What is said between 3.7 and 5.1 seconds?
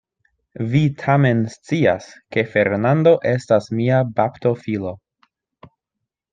mia baptofilo.